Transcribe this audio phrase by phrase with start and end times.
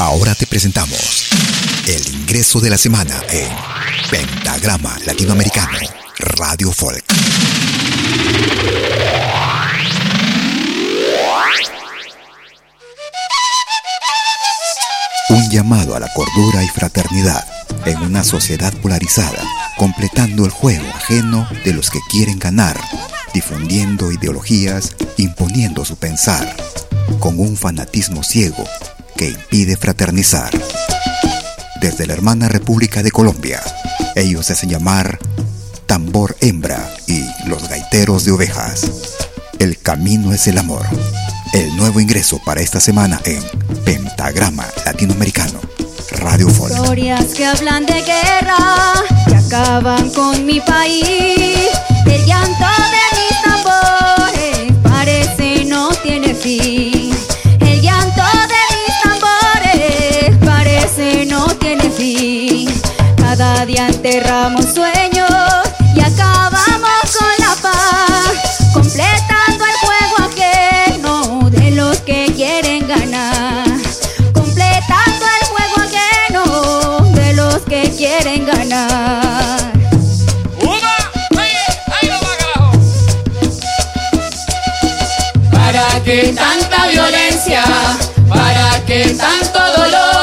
[0.00, 1.28] Ahora te presentamos
[1.86, 3.50] el ingreso de la semana en
[4.10, 5.76] Pentagrama Latinoamericano,
[6.16, 7.04] Radio Folk.
[15.28, 17.44] Un llamado a la cordura y fraternidad
[17.84, 19.44] en una sociedad polarizada,
[19.76, 22.80] completando el juego ajeno de los que quieren ganar,
[23.34, 26.56] difundiendo ideologías, imponiendo su pensar,
[27.18, 28.64] con un fanatismo ciego
[29.20, 30.50] que impide fraternizar.
[31.78, 33.60] Desde la hermana República de Colombia,
[34.16, 35.18] ellos se hacen llamar
[35.84, 38.90] Tambor Hembra y Los Gaiteros de Ovejas.
[39.58, 40.86] El camino es el amor.
[41.52, 43.42] El nuevo ingreso para esta semana en
[43.84, 45.60] Pentagrama Latinoamericano.
[46.12, 46.72] Radio Folk.
[63.16, 65.30] Cada día enterramos sueños
[65.94, 73.66] y acabamos con la paz, completando el juego ajeno de los que quieren ganar.
[74.32, 79.72] Completando el juego ajeno de los que quieren ganar.
[85.52, 87.62] ¿Para qué tanta violencia?
[88.28, 90.19] ¿Para qué tanto dolor?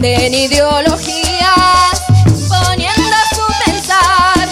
[0.00, 2.02] venden ideologías,
[2.48, 4.48] poniendo a su pensar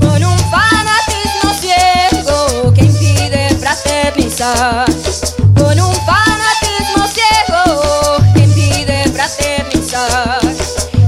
[0.00, 4.86] con un fanatismo ciego que impide fraternizar.
[5.54, 10.40] Con un fanatismo ciego que impide fraternizar.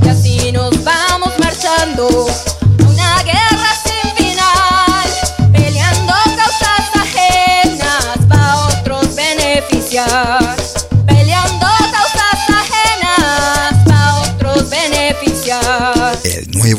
[0.05, 2.28] Y así nos vamos marchando.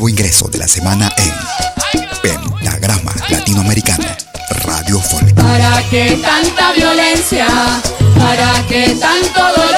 [0.08, 1.32] Ingreso de la semana en
[2.22, 4.04] Pentagrama Latinoamericano,
[4.64, 5.34] Radio Folk.
[5.34, 7.46] ¿Para qué tanta violencia?
[8.18, 9.69] ¿Para qué tanto dolor?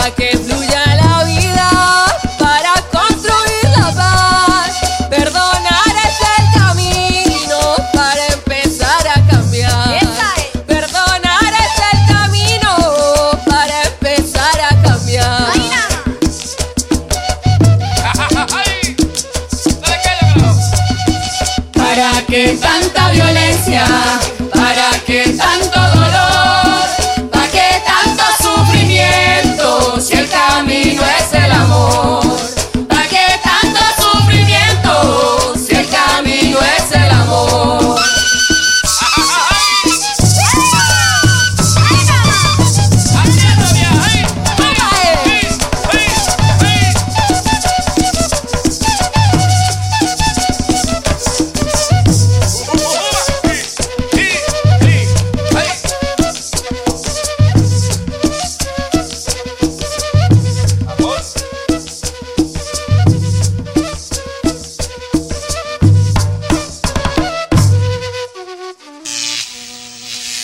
[0.00, 0.39] Tanto